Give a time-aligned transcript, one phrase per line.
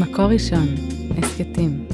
[0.00, 0.66] מקור ראשון,
[1.18, 1.86] הסכתים.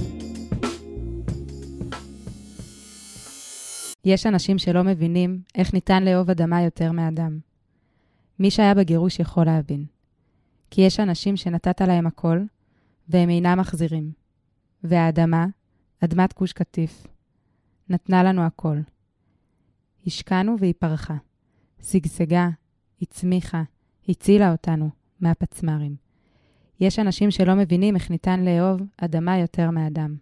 [4.05, 7.39] יש אנשים שלא מבינים איך ניתן לאהוב אדמה יותר מאדם.
[8.39, 9.85] מי שהיה בגירוש יכול להבין.
[10.71, 12.41] כי יש אנשים שנתת להם הכל,
[13.09, 14.13] והם אינם מחזירים.
[14.85, 15.47] והאדמה,
[16.05, 17.07] אדמת גוש קטיף,
[17.89, 18.79] נתנה לנו הכל.
[20.07, 21.17] השקענו והיא פרחה.
[21.83, 22.49] שגשגה,
[23.03, 23.63] הצמיחה,
[24.09, 24.91] הצילה אותנו
[25.21, 26.08] מהפצמ"רים.
[26.81, 30.17] יש אנשים שלא מבינים איך ניתן לאהוב אדמה יותר מאדם.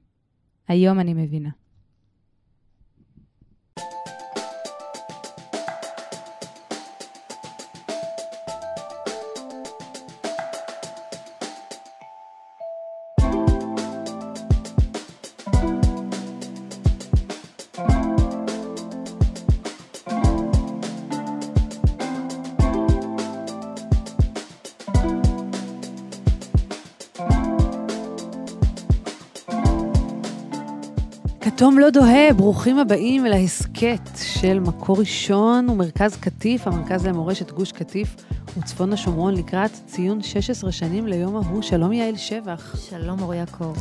[0.69, 1.51] היום אני מבינה.
[31.57, 37.73] כתום לא דוהה, ברוכים הבאים אל ההסכת של מקור ראשון ומרכז קטיף, המרכז למורשת גוש
[37.73, 38.17] קטיף
[38.59, 41.63] וצפון השומרון לקראת ציון 16 שנים ליום ההוא.
[41.63, 42.77] שלום יעל שבח.
[42.91, 43.77] שלום אור יעקב.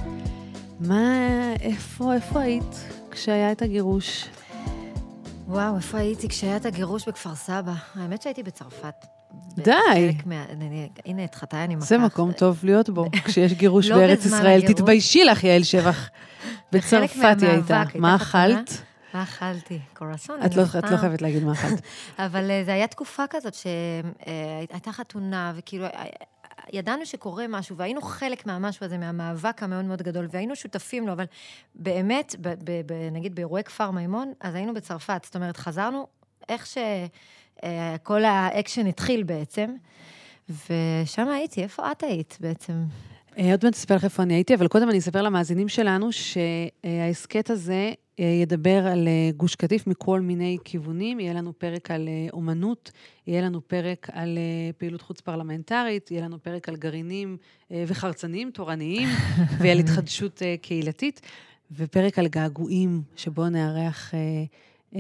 [0.80, 1.28] מה,
[1.62, 4.26] איפה, איפה היית כשהיה את הגירוש?
[5.48, 7.74] וואו, איפה הייתי כשהיה את הגירוש בכפר סבא?
[7.96, 9.06] האמת שהייתי בצרפת.
[9.56, 9.72] די.
[10.26, 10.44] מה...
[10.50, 11.86] אני- הנה, את חטאי אני מקח.
[11.86, 14.62] זה מקום טוב להיות בו, כשיש גירוש לא בארץ ישראל.
[14.68, 16.10] תתביישי לך, יעל שבח.
[16.72, 17.82] בצרפת היא הייתה.
[17.82, 18.16] הייתה מה?
[18.16, 18.82] אכלת?
[19.14, 19.80] מה אכלתי?
[19.94, 20.40] קרואסון?
[20.46, 21.82] את לא את לא חייבת להגיד מה אכלת.
[22.26, 26.06] אבל אה, זה היה תקופה כזאת שהייתה חתונה, וכאילו, אה,
[26.74, 31.26] ידענו שקורה משהו, והיינו חלק מהמשהו הזה, מהמאבק המאוד מאוד גדול, והיינו שותפים לו, אבל
[31.76, 35.22] באמת, ב- ב- ב- נגיד באירועי כפר מימון, אז היינו בצרפת.
[35.26, 36.08] זאת אומרת, חזרנו
[36.50, 39.76] איך שכל האקשן התחיל בעצם,
[40.50, 42.74] ושם הייתי, איפה את היית בעצם?
[43.38, 47.50] אה, עוד מעט אספר לך איפה אני הייתי, אבל קודם אני אספר למאזינים שלנו שההסכת
[47.50, 51.20] הזה אה, ידבר על אה, גוש קטיף מכל מיני כיוונים.
[51.20, 52.92] יהיה לנו פרק על אומנות,
[53.28, 54.38] יהיה לנו פרק על
[54.78, 57.38] פעילות חוץ פרלמנטרית, יהיה לנו פרק על גרעינים
[57.72, 59.10] וחרצנים תורניים,
[59.60, 61.22] ועל התחדשות קהילתית,
[61.72, 64.14] ופרק על געגועים, שבו נארח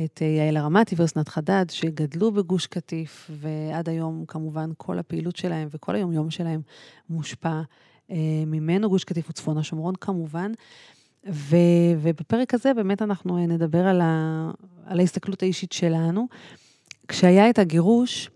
[0.05, 5.95] את יעל הרמתי ואסנת חדד, שגדלו בגוש קטיף, ועד היום כמובן כל הפעילות שלהם וכל
[5.95, 6.61] היום-יום שלהם
[7.09, 7.61] מושפע
[8.47, 10.51] ממנו, גוש קטיף וצפון השומרון כמובן.
[11.29, 11.55] ו,
[12.01, 14.51] ובפרק הזה באמת אנחנו אה, נדבר על, ה,
[14.85, 16.27] על ההסתכלות האישית שלנו.
[17.07, 18.29] כשהיה את הגירוש,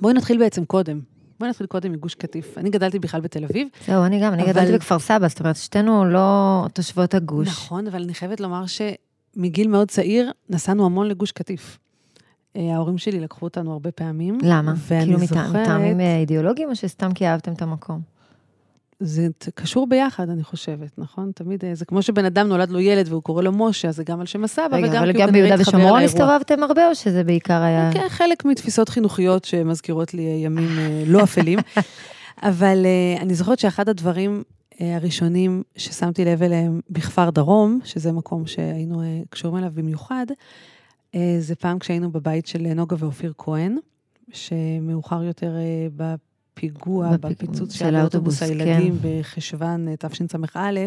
[0.00, 1.00] בואי נתחיל בעצם קודם.
[1.40, 2.58] בואי נתחיל קודם מגוש קטיף.
[2.58, 3.68] אני גדלתי בכלל בתל אביב.
[3.86, 7.48] זהו, אני גם, אני אבל- גדלתי בכפר סבא, זאת אומרת, שתינו לא תושבות הגוש.
[7.48, 11.78] נכון, אבל אני חייבת לומר שמגיל מאוד צעיר נסענו המון לגוש קטיף.
[12.56, 14.38] אה, ההורים שלי לקחו אותנו הרבה פעמים.
[14.42, 14.74] למה?
[14.88, 15.18] כאילו
[15.62, 18.00] מטעמים אה, אידיאולוגיים, או שסתם כי אהבתם את המקום?
[19.00, 21.32] זה קשור ביחד, אני חושבת, נכון?
[21.34, 24.04] תמיד, אה, זה כמו שבן אדם נולד לו ילד והוא קורא לו משה, אז זה
[24.04, 26.04] גם על שם הסבא, וגם אבל כי הוא גם כנראה ביהודה התחבר ושומרון לאירוע.
[26.04, 27.90] הסתובבתם הרבה, או שזה בעיקר היה...
[27.92, 31.58] כן, חלק מתפיסות חינוכיות שמזכירות לי אה, ימים אה, לא אפלים.
[32.42, 32.86] אבל
[33.20, 34.42] אני זוכרת שאחד הדברים
[34.80, 40.26] הראשונים ששמתי לב אליהם בכפר דרום, שזה מקום שהיינו קשורים אליו במיוחד,
[41.38, 43.76] זה פעם כשהיינו בבית של נוגה ואופיר כהן,
[44.32, 45.52] שמאוחר יותר
[46.60, 50.86] בפיגוע, בפיג- בפיצוץ של האוטובוס, הילדים בחשוון אה, תשס"א,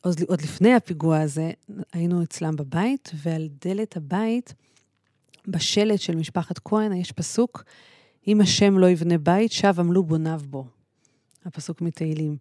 [0.00, 1.50] עוד, עוד לפני הפיגוע הזה,
[1.92, 4.54] היינו אצלם בבית, ועל דלת הבית,
[5.48, 7.64] בשלט של משפחת כהן, יש פסוק,
[8.28, 10.66] אם השם לא יבנה בית, שב עמלו בוניו בו.
[11.44, 12.36] הפסוק מתהילים.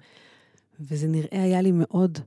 [0.80, 2.19] וזה נראה היה לי מאוד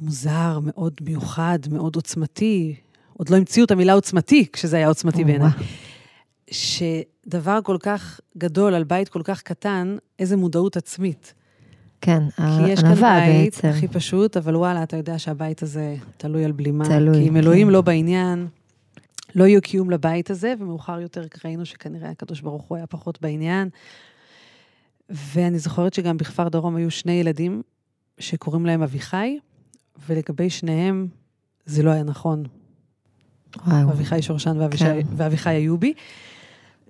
[0.00, 2.74] מוזר, מאוד מיוחד, מאוד עוצמתי.
[3.12, 5.50] עוד לא המציאו את המילה עוצמתי, כשזה היה עוצמתי בעיניי.
[6.50, 11.34] שדבר כל כך גדול על בית כל כך קטן, איזה מודעות עצמית.
[12.00, 13.68] כן, כי יש כאן הענווה בית בעצם.
[13.68, 16.84] הכי פשוט, אבל וואלה, אתה יודע שהבית הזה תלוי על בלימה.
[16.84, 17.72] תלוי, כי אם אלוהים כן.
[17.72, 18.46] לא בעניין,
[19.34, 23.68] לא יהיה קיום לבית הזה, ומאוחר יותר ראינו שכנראה הקדוש ברוך הוא היה פחות בעניין.
[25.10, 27.62] ואני זוכרת שגם בכפר דרום היו שני ילדים
[28.18, 29.38] שקוראים להם אביחי,
[30.08, 31.06] ולגבי שניהם
[31.66, 32.42] זה לא היה נכון.
[33.66, 33.90] וואו.
[33.90, 35.00] אביחי שורשן ואבישי- כן.
[35.16, 35.92] ואביחי איובי.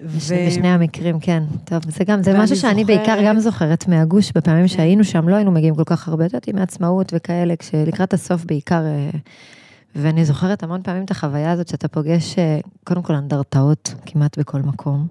[0.06, 1.42] בש- בשני המקרים, כן.
[1.64, 4.68] טוב, זה גם, זה משהו שאני בעיקר זוכרת- גם זוכרת מהגוש, בפעמים כן.
[4.68, 8.44] שהיינו שם, לא היינו מגיעים כל כך הרבה, את יודעת, עם העצמאות וכאלה, כשלקראת הסוף
[8.44, 9.10] בעיקר, אה,
[9.96, 14.60] ואני זוכרת המון פעמים את החוויה הזאת שאתה פוגש, אה, קודם כל אנדרטאות כמעט בכל
[14.62, 15.06] מקום.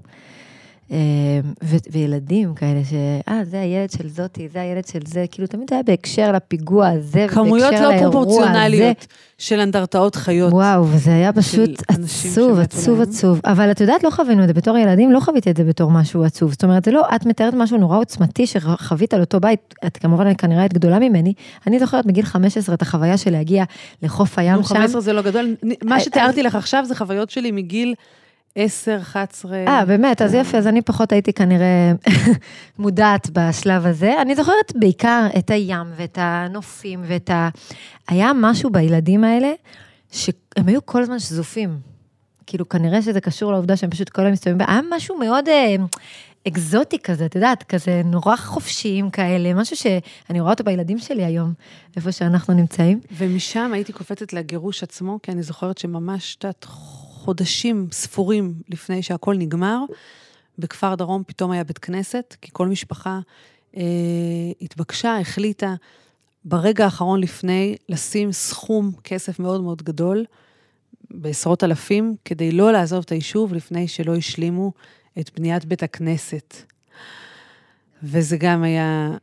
[1.63, 2.93] ו- וילדים כאלה, ש...
[3.29, 7.27] אה, זה הילד של זאתי, זה הילד של זה, כאילו תמיד היה בהקשר לפיגוע הזה,
[7.29, 7.99] כמויות לא.
[7.99, 9.07] פרופורציונליות
[9.37, 10.53] של אנדרטאות חיות.
[10.53, 13.01] וואו, וזה היה פשוט עצוב, עצוב.
[13.01, 13.41] עצוב.
[13.45, 16.23] אבל את יודעת, לא חווינו את זה בתור ילדים, לא חוויתי את זה בתור משהו
[16.23, 16.51] עצוב.
[16.51, 20.33] זאת אומרת, זה לא, את מתארת משהו נורא עוצמתי שחווית על אותו בית, את כמובן
[20.37, 21.33] כנראה את גדולה ממני.
[21.67, 23.63] אני זוכרת בגיל 15 את החוויה של להגיע
[24.03, 24.75] לחוף הים נו, שם.
[24.75, 25.55] 15 זה לא גדול.
[25.83, 27.93] מה אה, שתיארתי לך עכשיו זה חוויות שלי מגיל
[28.55, 29.57] 10, 11.
[29.67, 31.91] אה, באמת, אז יפה, אז אני פחות הייתי כנראה
[32.79, 34.21] מודעת בשלב הזה.
[34.21, 37.49] אני זוכרת בעיקר את הים ואת הנופים ואת ה...
[38.07, 39.51] היה משהו בילדים האלה,
[40.11, 41.79] שהם היו כל הזמן שזופים.
[42.47, 44.67] כאילו, כנראה שזה קשור לעובדה שהם פשוט כל היום מסתובבים.
[44.69, 45.75] היה משהו מאוד אה,
[46.47, 51.53] אקזוטי כזה, את יודעת, כזה נורא חופשיים כאלה, משהו שאני רואה אותו בילדים שלי היום,
[51.95, 52.99] איפה שאנחנו נמצאים.
[53.17, 56.65] ומשם הייתי קופצת לגירוש עצמו, כי אני זוכרת שממש, את יודעת,
[57.29, 59.79] חודשים ספורים לפני שהכל נגמר,
[60.57, 63.19] בכפר דרום פתאום היה בית כנסת, כי כל משפחה
[63.77, 63.83] אה,
[64.61, 65.75] התבקשה, החליטה
[66.45, 70.25] ברגע האחרון לפני לשים סכום כסף מאוד מאוד גדול,
[71.11, 74.71] בעשרות אלפים, כדי לא לעזוב את היישוב לפני שלא השלימו
[75.19, 76.55] את בניית בית הכנסת.
[78.03, 79.17] וזה גם היה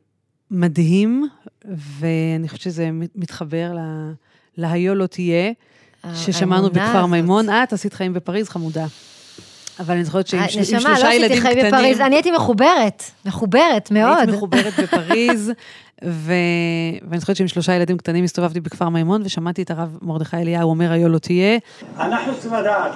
[0.50, 1.28] מדהים,
[1.64, 4.12] ואני חושבת שזה מתחבר ל...
[4.56, 5.52] להיו לא תהיה,
[6.14, 7.10] ששמענו בכפר הזאת.
[7.10, 7.46] מימון.
[7.50, 8.84] את עשית חיים בפריז, חמודה.
[9.80, 11.72] אבל אני זוכרת שעם אה, של- עם נשמה, שלושה לא עשיתי ילדים חיים קטנים...
[11.72, 14.18] בפריז, אני הייתי מחוברת, מחוברת מאוד.
[14.18, 15.52] היית מחוברת בפריז,
[16.04, 16.32] ו...
[17.08, 20.92] ואני זוכרת שעם שלושה ילדים קטנים הסתובבתי בכפר מימון, ושמעתי את הרב מרדכי אליהו אומר,
[20.92, 21.58] היו לא תהיה.
[22.00, 22.92] אנחנו צריכים לדעת.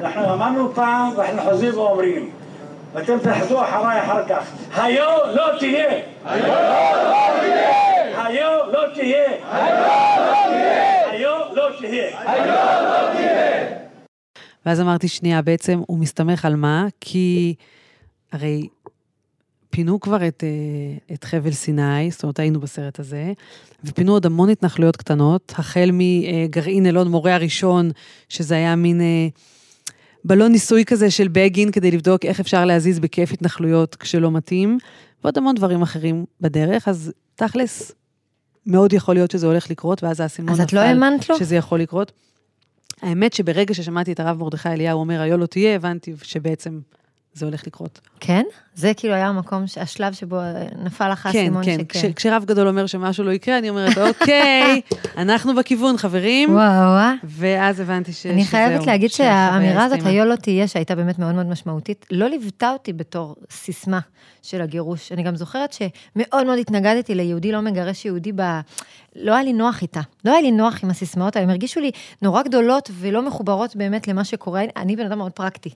[0.00, 2.30] אנחנו אמרנו פעם ואנחנו חוזרים ואומרים,
[2.94, 4.44] ואתם תחזרו אחריי אחר כך,
[4.76, 5.04] היו
[5.34, 5.90] לא תהיה.
[6.24, 8.26] היו לא תהיה.
[8.26, 9.28] היו לא תהיה.
[9.52, 10.99] היו לא תהיה.
[14.66, 16.86] ואז אמרתי, שנייה, בעצם הוא מסתמך על מה?
[17.00, 17.54] כי
[18.32, 18.68] הרי
[19.70, 23.32] פינו כבר את, אה, את חבל סיני, זאת אומרת, היינו בסרט הזה,
[23.84, 27.90] ופינו עוד המון התנחלויות קטנות, החל מגרעין אלון מורה הראשון,
[28.28, 29.28] שזה היה מין אה,
[30.24, 34.78] בלון ניסוי כזה של בגין, כדי לבדוק איך אפשר להזיז בכיף התנחלויות כשלא מתאים,
[35.24, 37.92] ועוד המון דברים אחרים בדרך, אז תכלס,
[38.70, 41.38] מאוד יכול להיות שזה הולך לקרות, ואז האסימון אז את לא האמנת לו?
[41.38, 42.12] שזה יכול לקרות.
[43.02, 46.80] האמת שברגע ששמעתי את הרב מרדכי אליהו אומר, היו לא תהיה, הבנתי שבעצם
[47.34, 48.00] זה הולך לקרות.
[48.20, 48.44] כן?
[48.74, 50.36] זה כאילו היה המקום, השלב שבו
[50.82, 51.74] נפל לך כן, האסימון כן.
[51.74, 51.84] שכן.
[51.84, 54.80] כש, כשרב גדול אומר שמשהו לא יקרה, אני אומרת, אוקיי,
[55.22, 56.50] אנחנו בכיוון, חברים.
[56.54, 57.14] וואו, וואו.
[57.24, 58.44] ואז הבנתי ש, אני.
[58.44, 59.98] חייבת להגיד שהאמירה הזאת.
[60.04, 64.00] היו לא תהיה, שהייתה באמת מאוד מאוד משמעותית, לא ליוותה אותי בתור סיסמה
[64.42, 65.12] של הגירוש.
[65.12, 68.42] אני גם זוכרת שמאוד מאוד התנגדתי ליהודי לא מגרש יהודי ב...
[69.16, 70.00] לא היה לי נוח איתה.
[70.24, 71.90] לא היה לי נוח עם הסיסמאות האלה, הם הרגישו לי
[72.22, 74.62] נורא גדולות ולא מחוברות באמת למה שקורה.
[74.76, 75.70] אני בן אדם מאוד פרקטי.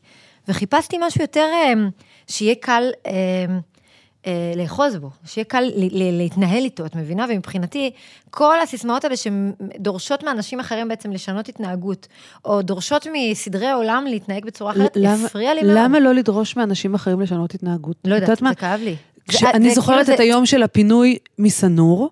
[0.48, 1.72] וחיפשתי משהו יותר אה,
[2.26, 2.90] שיהיה קל...
[3.06, 3.12] אה,
[4.26, 7.26] אה, לאחוז בו, שיהיה קל להתנהל איתו, את מבינה?
[7.28, 7.90] ומבחינתי,
[8.30, 12.06] כל הסיסמאות האלה שדורשות מאנשים אחרים בעצם לשנות התנהגות,
[12.44, 14.96] או דורשות מסדרי עולם להתנהג בצורה אחרת,
[15.26, 15.76] הפריע לי מאוד.
[15.76, 17.96] למה לא לדרוש מאנשים אחרים לשנות התנהגות?
[18.04, 18.38] לא יודעת?
[18.38, 18.96] זה כאב לי.
[19.30, 22.10] זה- זוכרת כאילו את היום של הפינוי מסנור,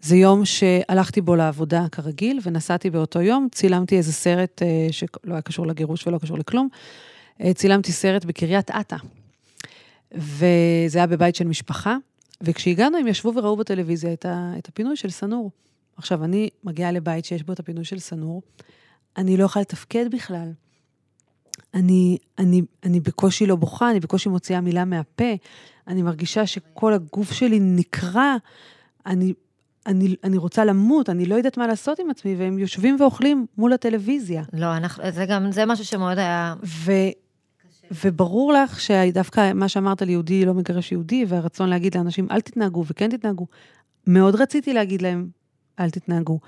[0.00, 5.40] זה יום שהלכתי בו לעבודה כרגיל, ונסעתי באותו יום, צילמתי איזה סרט אה, שלא היה
[5.40, 6.68] קשור לגירוש ולא קשור לכלום,
[7.54, 8.96] צילמתי סרט בקריית אתא,
[10.12, 11.96] וזה היה בבית של משפחה,
[12.40, 15.50] וכשהגענו הם ישבו וראו בטלוויזיה את, ה, את הפינוי של סנור.
[15.96, 18.42] עכשיו, אני מגיעה לבית שיש בו את הפינוי של סנור,
[19.16, 20.52] אני לא יכולה לתפקד בכלל.
[21.74, 25.34] אני, אני, אני בקושי לא בוכה, אני בקושי מוציאה מילה מהפה,
[25.88, 28.36] אני מרגישה שכל הגוף שלי נקרע,
[29.06, 29.32] אני,
[29.86, 33.72] אני, אני רוצה למות, אני לא יודעת מה לעשות עם עצמי, והם יושבים ואוכלים מול
[33.72, 34.42] הטלוויזיה.
[34.52, 36.54] לא, אנחנו, זה גם, זה משהו שמאוד היה...
[36.64, 36.92] ו,
[37.90, 42.84] וברור לך שדווקא מה שאמרת על יהודי לא מגרש יהודי, והרצון להגיד לאנשים, אל תתנהגו
[42.86, 43.46] וכן תתנהגו,
[44.06, 45.28] מאוד רציתי להגיד להם,
[45.80, 46.38] אל תתנהגו.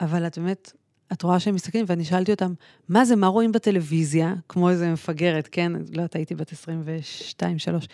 [0.00, 0.72] אבל את באמת,
[1.12, 2.54] את רואה שהם מסתכלים, ואני שאלתי אותם,
[2.88, 4.34] מה זה, מה רואים בטלוויזיה?
[4.48, 5.72] כמו איזה מפגרת, כן?
[5.72, 7.88] לא יודעת, הייתי בת 22, 3.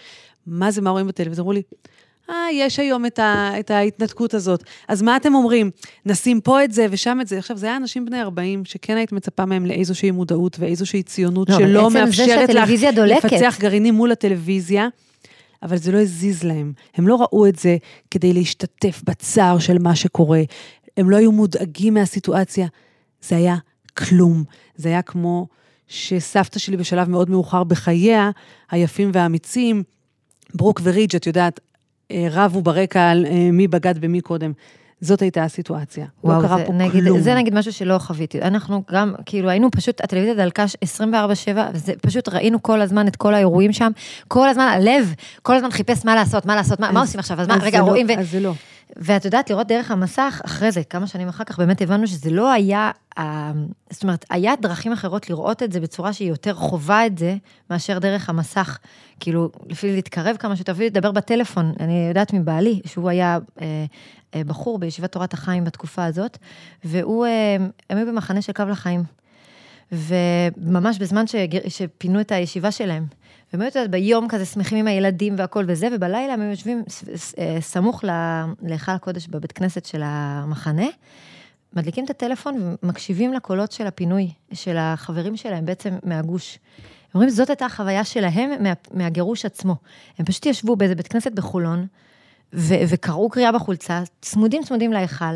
[0.46, 1.42] מה זה, מה רואים בטלוויזיה?
[1.42, 1.62] אמרו לי,
[2.30, 4.64] אה, יש היום את, ה, את ההתנתקות הזאת.
[4.88, 5.70] אז מה אתם אומרים?
[6.06, 7.38] נשים פה את זה ושם את זה.
[7.38, 11.58] עכשיו, זה היה אנשים בני 40, שכן היית מצפה מהם לאיזושהי מודעות ואיזושהי ציונות לא,
[11.58, 12.70] שלא מאפשרת לך.
[13.06, 14.88] לפצח גרעינים מול הטלוויזיה.
[15.62, 16.72] אבל זה לא הזיז להם.
[16.94, 17.76] הם לא ראו את זה
[18.10, 20.42] כדי להשתתף בצער של מה שקורה.
[20.96, 22.66] הם לא היו מודאגים מהסיטואציה.
[23.22, 23.56] זה היה
[23.96, 24.44] כלום.
[24.76, 25.46] זה היה כמו
[25.88, 28.30] שסבתא שלי בשלב מאוד מאוחר בחייה,
[28.70, 29.82] היפים והאמיצים,
[30.54, 31.60] ברוק ורידג', את יודעת,
[32.30, 34.52] רבו ברקע על אה, מי בגד במי קודם.
[35.00, 36.06] זאת הייתה הסיטואציה.
[36.24, 37.20] וואו, לא קרה זה, פה נגיד, כלום.
[37.20, 38.42] זה נגיד משהו שלא חוויתי.
[38.42, 41.04] אנחנו גם, כאילו, היינו פשוט, הטלוויזיה דלקה 24-7,
[41.74, 43.90] וזה פשוט ראינו כל הזמן את כל האירועים שם,
[44.28, 47.40] כל הזמן, הלב, כל הזמן חיפש מה לעשות, מה לעשות, מה, מה אז- עושים עכשיו,
[47.40, 48.20] אז מה, אז רגע, זה לא- רואים, ו...
[48.20, 48.52] אז זה לא.
[48.96, 52.52] ואת יודעת, לראות דרך המסך, אחרי זה, כמה שנים אחר כך, באמת הבנו שזה לא
[52.52, 53.52] היה, אה,
[53.90, 57.36] זאת אומרת, היה דרכים אחרות לראות את זה בצורה שהיא יותר חווה את זה,
[57.70, 58.78] מאשר דרך המסך.
[59.20, 61.72] כאילו, לפי להתקרב כמה שיותר, אפילו לדבר בטלפון.
[61.80, 63.84] אני יודעת מבעלי, שהוא היה אה,
[64.34, 66.38] אה, בחור בישיבת תורת החיים בתקופה הזאת,
[66.84, 67.56] והוא, אה,
[67.90, 69.21] הם היו במחנה של קו לחיים.
[69.92, 73.06] וממש בזמן שגר- שפינו את הישיבה שלהם.
[73.52, 76.82] והם היו, ביום כזה שמחים עם הילדים והכל וזה, ובלילה הם יושבים
[77.38, 78.04] אה, סמוך
[78.62, 80.86] להיכל הקודש בבית כנסת של המחנה,
[81.76, 86.58] מדליקים את הטלפון ומקשיבים לקולות של הפינוי, של החברים שלהם בעצם מהגוש.
[87.14, 89.76] אומרים, זאת הייתה החוויה שלהם מה, מהגירוש עצמו.
[90.18, 91.86] הם פשוט ישבו באיזה בית כנסת בחולון,
[92.54, 95.34] ו- וקראו קריאה בחולצה, צמודים צמודים להיכל,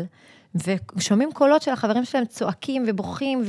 [0.95, 3.43] ושומעים קולות של החברים שלהם צועקים ובוכים,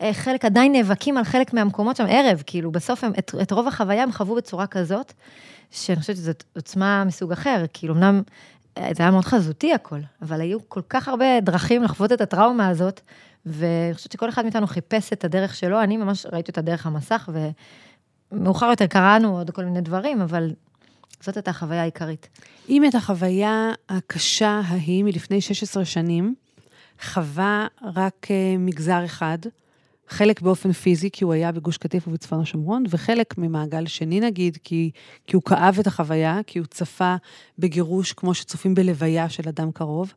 [0.00, 4.02] וחלק עדיין נאבקים על חלק מהמקומות שם, ערב, כאילו, בסוף הם, את, את רוב החוויה
[4.02, 5.12] הם חוו בצורה כזאת,
[5.70, 8.22] שאני חושבת שזאת עוצמה מסוג אחר, כאילו, אמנם
[8.78, 12.68] אה, זה היה מאוד חזותי הכל, אבל היו כל כך הרבה דרכים לחוות את הטראומה
[12.68, 13.00] הזאת,
[13.46, 17.28] ואני חושבת שכל אחד מאיתנו חיפש את הדרך שלו, אני ממש ראיתי אותה דרך המסך,
[18.32, 20.50] ומאוחר יותר קראנו עוד כל מיני דברים, אבל
[21.20, 22.28] זאת הייתה החוויה העיקרית.
[22.68, 26.34] אם את החוויה הקשה ההיא מלפני 16 שנים,
[27.02, 29.38] חווה רק אה, מגזר אחד,
[30.08, 34.90] חלק באופן פיזי, כי הוא היה בגוש קטיף ובצפון השומרון, וחלק ממעגל שני נגיד, כי,
[35.26, 37.16] כי הוא כאב את החוויה, כי הוא צפה
[37.58, 40.12] בגירוש כמו שצופים בלוויה של אדם קרוב.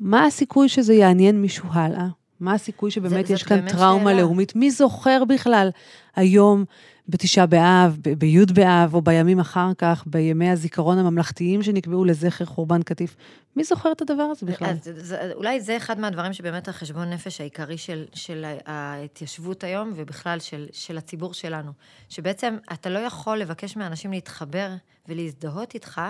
[0.00, 2.06] מה הסיכוי שזה יעניין מישהו הלאה?
[2.40, 4.22] מה הסיכוי שבאמת זאת יש כאן טראומה שאלה.
[4.22, 4.56] לאומית?
[4.56, 5.70] מי זוכר בכלל
[6.16, 6.64] היום
[7.08, 13.16] בתשעה באב, בי' באב, או בימים אחר כך, בימי הזיכרון הממלכתיים שנקבעו לזכר חורבן קטיף?
[13.56, 14.68] מי זוכר את הדבר הזה בכלל?
[14.68, 20.38] אז זה, אולי זה אחד מהדברים שבאמת החשבון נפש העיקרי של, של ההתיישבות היום, ובכלל
[20.40, 21.72] של, של הציבור שלנו.
[22.08, 24.70] שבעצם אתה לא יכול לבקש מאנשים להתחבר
[25.08, 26.00] ולהזדהות איתך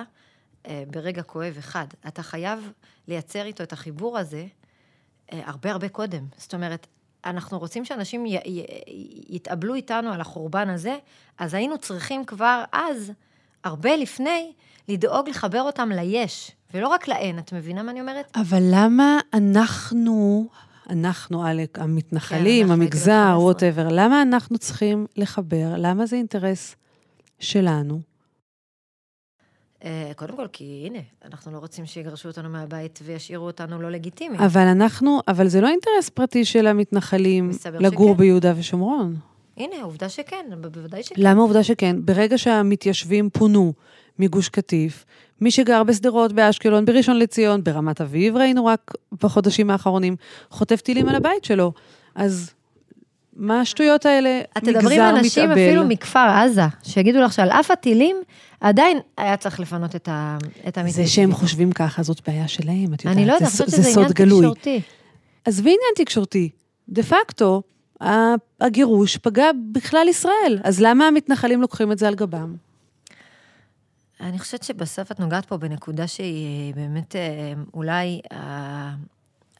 [0.67, 1.87] אה, ברגע כואב אחד.
[2.09, 2.71] אתה חייב
[3.09, 4.47] לייצר איתו את החיבור הזה
[5.33, 6.27] אה, הרבה הרבה קודם.
[6.37, 6.87] זאת אומרת,
[7.27, 8.65] אנחנו רוצים שאנשים י, י,
[9.29, 10.97] יתאבלו איתנו על החורבן הזה,
[11.39, 13.13] אז היינו צריכים כבר אז,
[13.65, 14.53] הרבה לפני,
[14.89, 18.37] לדאוג לחבר אותם ליש, ולא רק לאין, את מבינה מה אני אומרת?
[18.37, 20.47] אבל למה אנחנו,
[20.91, 25.75] אנחנו, עלק, המתנחלים, כן, אנחנו המגזר, ווטאבר, למה אנחנו צריכים לחבר?
[25.77, 26.77] למה זה אינטרס
[27.41, 28.14] שלנו?
[29.85, 34.41] אה, קודם כל, כי הנה, אנחנו לא רוצים שיגרשו אותנו מהבית וישאירו אותנו לא לגיטימיים.
[34.41, 37.51] אבל אנחנו, אבל זה לא אינטרס פרטי של המתנחלים
[37.81, 38.19] לגור שכן.
[38.19, 39.17] ביהודה ושומרון.
[39.57, 41.15] הנה, עובדה שכן, בוודאי שכן.
[41.19, 41.97] למה עובדה שכן?
[42.05, 43.73] ברגע שהמתיישבים פונו
[44.19, 45.05] מגוש קטיף,
[45.41, 48.91] מי שגר בשדרות, באשקלון, בראשון לציון, ברמת אביב, ראינו רק
[49.23, 50.17] בחודשים האחרונים,
[50.51, 51.73] חוטף טילים על הבית שלו.
[52.15, 52.55] אז
[53.37, 54.41] מה השטויות האלה?
[54.59, 55.69] את תדברי עם אנשים מתאבל.
[55.69, 58.17] אפילו מכפר עזה, שיגידו לך שעל אף הטילים,
[58.69, 61.07] עדיין היה צריך לפנות את ה- את זה המתיישבים.
[61.07, 63.17] שהם חושבים ככה, זאת בעיה שלהם, את יודעת.
[63.17, 64.41] אני לא יודעת, זה אני חושבת ס- שזה זה עניין סוד גלוי.
[64.41, 64.81] תקשורתי.
[65.45, 66.51] עזבי עניין תקשורתי.
[66.89, 67.63] דה פקטו,
[68.61, 72.57] הגירוש פגע בכלל ישראל, אז למה המתנחלים לוקחים את זה על גבם?
[74.21, 77.21] אני חושבת שבסוף את נוגעת פה בנקודה שהיא אה, באמת אה,
[77.75, 78.21] אולי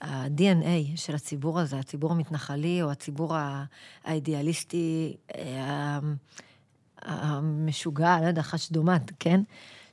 [0.01, 3.35] ה-DNA של הציבור הזה, הציבור המתנחלי או הציבור
[4.05, 5.99] האידיאליסטי, אה,
[7.05, 9.41] המשוגע, לא יודע, חשדומט, כן?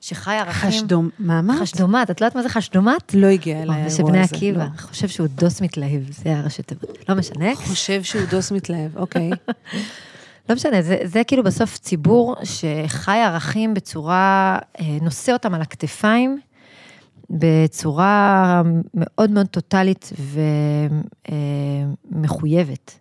[0.01, 0.87] שחי ערכים...
[1.19, 1.61] אמרת?
[1.61, 3.13] חשדומט, את לא יודעת מה זה חשדומט?
[3.13, 4.35] לא הגיע אליי זה האירוע שבני הזה.
[4.35, 4.77] עקיבא, לא.
[4.77, 7.09] חושב שהוא דוס מתלהב, זה הראשי תיבות.
[7.09, 7.55] לא משנה.
[7.55, 9.29] חושב שהוא דוס מתלהב, אוקיי.
[10.49, 16.39] לא משנה, זה, זה כאילו בסוף ציבור שחי ערכים בצורה, אה, נושא אותם על הכתפיים,
[17.29, 18.61] בצורה
[18.93, 20.11] מאוד מאוד טוטאלית
[22.11, 22.99] ומחויבת.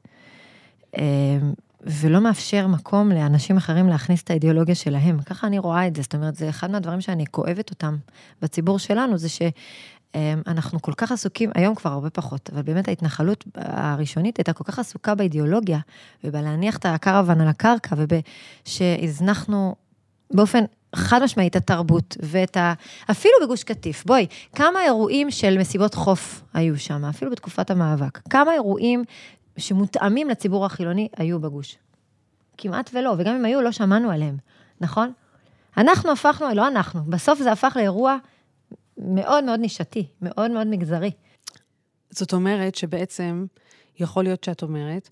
[1.82, 5.22] ולא מאפשר מקום לאנשים אחרים להכניס את האידיאולוגיה שלהם.
[5.22, 7.96] ככה אני רואה את זה, זאת אומרת, זה אחד מהדברים שאני כואבת אותם
[8.42, 14.36] בציבור שלנו, זה שאנחנו כל כך עסוקים, היום כבר הרבה פחות, אבל באמת ההתנחלות הראשונית
[14.36, 15.78] הייתה כל כך עסוקה באידיאולוגיה,
[16.24, 17.96] ובלהניח את הקרוון על הקרקע,
[18.66, 19.74] ושהזנחנו
[20.30, 22.72] באופן חד משמעי את התרבות ואת ה...
[23.10, 28.18] אפילו בגוש קטיף, בואי, כמה אירועים של מסיבות חוף היו שם, אפילו בתקופת המאבק.
[28.18, 29.04] כמה אירועים
[29.60, 31.78] שמותאמים לציבור החילוני היו בגוש.
[32.58, 34.36] כמעט ולא, וגם אם היו, לא שמענו עליהם,
[34.80, 35.12] נכון?
[35.76, 38.16] אנחנו הפכנו, לא אנחנו, בסוף זה הפך לאירוע
[38.98, 41.10] מאוד מאוד נישתי, מאוד מאוד מגזרי.
[42.10, 43.46] זאת אומרת שבעצם,
[44.00, 45.08] יכול להיות שאת אומרת,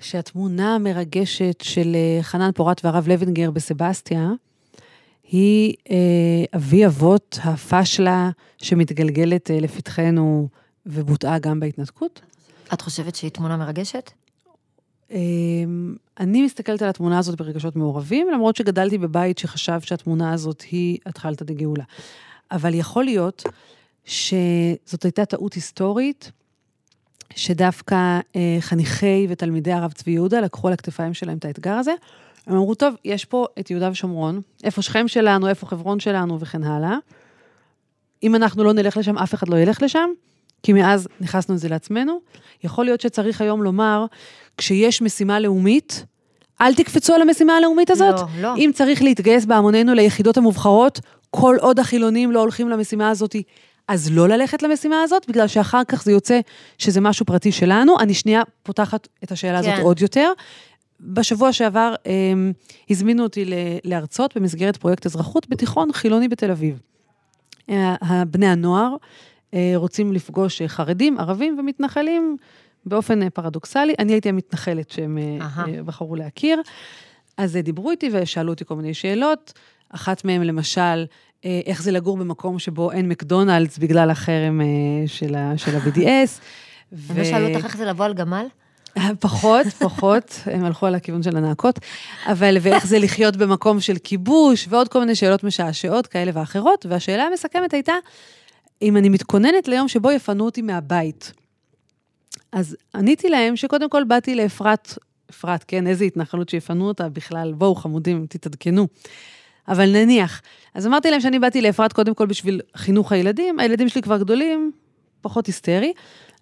[0.00, 4.30] שהתמונה המרגשת של אה, חנן פורת והרב לוינגר בסבסטיה,
[5.30, 10.48] היא אה, אבי אבות הפשלה שמתגלגלת אה, לפתחנו
[10.86, 12.20] ובוטאה גם בהתנתקות.
[12.72, 14.10] את חושבת שהיא תמונה מרגשת?
[15.12, 15.18] אה,
[16.20, 21.44] אני מסתכלת על התמונה הזאת ברגשות מעורבים, למרות שגדלתי בבית שחשב שהתמונה הזאת היא התחלתא
[21.44, 21.84] דגאולה.
[22.50, 23.42] אבל יכול להיות
[24.04, 26.30] שזאת הייתה טעות היסטורית,
[27.36, 31.92] שדווקא אה, חניכי ותלמידי הרב צבי יהודה לקחו על הכתפיים שלהם את האתגר הזה.
[32.46, 36.64] הם אמרו, טוב, יש פה את יהודה ושומרון, איפה שכם שלנו, איפה חברון שלנו וכן
[36.64, 36.96] הלאה.
[38.22, 40.10] אם אנחנו לא נלך לשם, אף אחד לא ילך לשם,
[40.62, 42.20] כי מאז נכנסנו את זה לעצמנו.
[42.64, 44.06] יכול להיות שצריך היום לומר,
[44.56, 46.04] כשיש משימה לאומית,
[46.60, 48.14] אל תקפצו על המשימה הלאומית הזאת.
[48.14, 48.56] לא, לא.
[48.56, 51.00] אם צריך להתגייס בהמוננו ליחידות המובחרות,
[51.30, 53.36] כל עוד החילונים לא הולכים למשימה הזאת,
[53.88, 56.40] אז לא ללכת למשימה הזאת, בגלל שאחר כך זה יוצא
[56.78, 58.00] שזה משהו פרטי שלנו.
[58.00, 59.80] אני שנייה פותחת את השאלה הזאת כן.
[59.82, 60.32] עוד יותר.
[61.00, 62.12] בשבוע שעבר אה,
[62.90, 63.44] הזמינו אותי
[63.84, 66.80] להרצות במסגרת פרויקט אזרחות בתיכון חילוני בתל אביב.
[67.70, 68.94] אה, בני הנוער
[69.76, 72.36] רוצים לפגוש אה, חרדים, ערבים ומתנחלים
[72.86, 73.94] באופן אה, פרדוקסלי.
[73.98, 75.48] אני הייתי המתנחלת שהם אה.
[75.58, 76.62] אה, בחרו להכיר.
[77.36, 79.52] אז אה, דיברו איתי ושאלו אותי כל מיני שאלות.
[79.90, 81.04] אחת מהן, למשל,
[81.44, 84.66] אה, איך זה לגור במקום שבו אין מקדונלדס בגלל החרם אה,
[85.08, 86.30] של ה-BDS.
[87.10, 88.46] הם לא שאלו אותך איך זה לבוא על גמל?
[89.20, 91.78] פחות, פחות, הם הלכו על הכיוון של הנאקות,
[92.26, 97.22] אבל ואיך זה לחיות במקום של כיבוש, ועוד כל מיני שאלות משעשעות כאלה ואחרות, והשאלה
[97.22, 97.92] המסכמת הייתה,
[98.82, 101.32] אם אני מתכוננת ליום שבו יפנו אותי מהבית.
[102.52, 104.98] אז עניתי להם שקודם כל באתי לאפרת,
[105.30, 108.86] אפרת, כן, איזה התנחלות שיפנו אותה בכלל, בואו חמודים, תתעדכנו.
[109.68, 110.42] אבל נניח.
[110.74, 114.72] אז אמרתי להם שאני באתי לאפרת קודם כל בשביל חינוך הילדים, הילדים שלי כבר גדולים,
[115.20, 115.92] פחות היסטרי,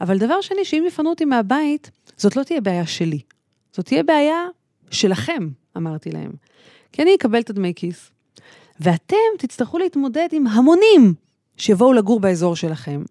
[0.00, 3.20] אבל דבר שני, שאם יפנו אותי מהבית, זאת לא תהיה בעיה שלי.
[3.72, 4.44] זאת תהיה בעיה
[4.90, 6.32] שלכם, אמרתי להם.
[6.92, 8.10] כי אני אקבל את הדמי כיס.
[8.80, 11.14] ואתם תצטרכו להתמודד עם המונים
[11.56, 13.02] שיבואו לגור באזור שלכם.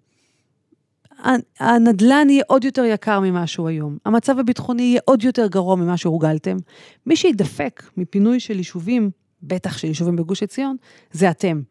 [1.60, 3.98] הנדל"ן יהיה עוד יותר יקר ממה שהוא היום.
[4.06, 6.58] המצב הביטחוני יהיה עוד יותר גרוע ממה שהורגלתם.
[7.06, 9.12] מי שידפק מפינוי של יישובים,
[9.44, 10.76] בטח של יישובים בגוש עציון,
[11.12, 11.62] זה אתם.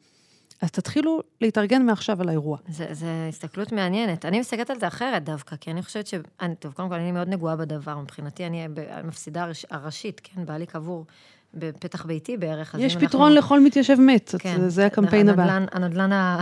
[0.63, 2.59] אז תתחילו להתארגן מעכשיו על האירוע.
[2.69, 4.25] זה הסתכלות מעניינת.
[4.25, 6.15] אני מסתכלת על זה אחרת דווקא, כי אני חושבת ש...
[6.41, 7.99] אני, טוב, קודם כל, אני מאוד נגועה בדבר.
[7.99, 10.47] מבחינתי, אני המפסידה הראש, הראשית, כן?
[10.47, 11.07] בעלי קבור
[11.55, 12.75] בפתח ביתי בערך.
[12.79, 15.43] יש אם אנחנו- פתרון לכל מתיישב מת, כן, זה, זה הקמפיין הבא.
[15.43, 16.41] הנדל"ן, הנדל"ן, ה-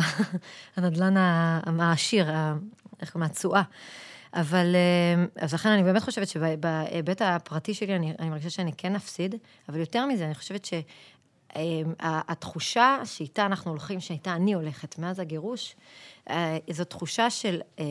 [0.77, 1.17] הנדל"ן
[1.81, 2.55] העשיר, ה-
[3.01, 3.63] איך קוראים מהתשואה.
[4.35, 8.95] אבל, אה, אז לכן אני באמת חושבת שבהיבט הפרטי שלי, אני, אני מרגישה שאני כן
[8.97, 9.35] אפסיד,
[9.69, 10.69] אבל יותר מזה, אני חושבת
[11.51, 15.77] שהתחושה שאיתה אנחנו הולכים, שאיתה אני הולכת מאז הגירוש,
[16.31, 17.85] אה, זו תחושה של, אה,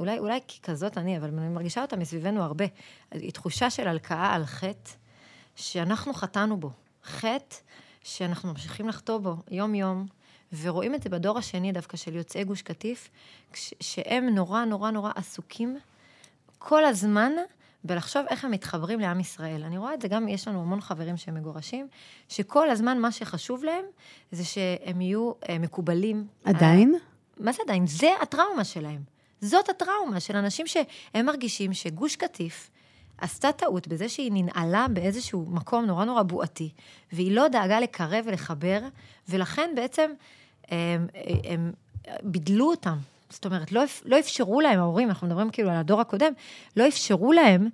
[0.00, 2.64] אולי, אולי כזאת אני, אבל אני מרגישה אותה מסביבנו הרבה,
[3.12, 4.90] היא תחושה של הלקאה על חטא,
[5.56, 6.70] שאנחנו חטאנו בו.
[7.04, 7.56] חטא
[8.02, 10.06] שאנחנו ממשיכים לחטוא בו יום-יום,
[10.62, 13.10] ורואים את זה בדור השני דווקא של יוצאי גוש קטיף,
[13.52, 15.78] כש- שהם נורא נורא נורא עסוקים
[16.58, 17.32] כל הזמן
[17.84, 19.62] בלחשוב איך הם מתחברים לעם ישראל.
[19.64, 21.88] אני רואה את זה גם, יש לנו המון חברים שהם מגורשים,
[22.28, 23.84] שכל הזמן מה שחשוב להם
[24.32, 26.26] זה שהם יהיו אה, מקובלים.
[26.44, 26.94] עדיין?
[27.40, 27.86] מה זה עדיין?
[27.86, 29.02] זה הטראומה שלהם.
[29.40, 32.70] זאת הטראומה של אנשים שהם מרגישים שגוש קטיף
[33.18, 36.70] עשתה טעות בזה שהיא ננעלה באיזשהו מקום נורא נורא בועתי,
[37.12, 38.80] והיא לא דאגה לקרב ולחבר,
[39.28, 40.10] ולכן בעצם
[40.68, 41.06] הם,
[41.44, 41.72] הם
[42.22, 42.96] בידלו אותם.
[43.30, 46.32] זאת אומרת, לא, לא אפשרו להם, ההורים, אנחנו מדברים כאילו על הדור הקודם,
[46.76, 47.68] לא אפשרו להם,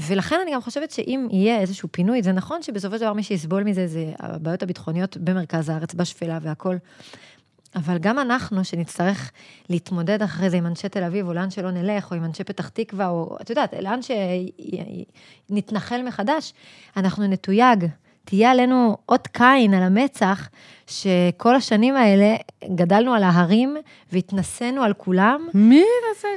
[0.00, 3.62] ולכן אני גם חושבת שאם יהיה איזשהו פינוי, זה נכון שבסופו של דבר מי שיסבול
[3.62, 6.78] מזה זה הבעיות הביטחוניות במרכז הארץ, בשפלה והכול.
[7.76, 9.32] אבל גם אנחנו, שנצטרך
[9.70, 12.68] להתמודד אחרי זה עם אנשי תל אביב, או לאן שלא נלך, או עם אנשי פתח
[12.68, 14.00] תקווה, או את יודעת, לאן
[15.50, 16.52] שנתנחל מחדש,
[16.96, 17.86] אנחנו נתויג.
[18.24, 20.48] תהיה עלינו אות קין על המצח,
[20.86, 22.36] שכל השנים האלה
[22.74, 23.76] גדלנו על ההרים
[24.12, 25.48] והתנסינו על כולם.
[25.54, 25.84] מי
[26.20, 26.28] זה?